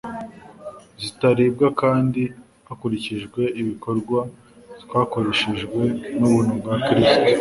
[1.01, 1.67] zitarigwa
[2.67, 4.19] hakurildjwe ibikorwa
[4.83, 5.81] twakoreshejwe
[6.17, 7.19] n'ubuntu bwa Kristo.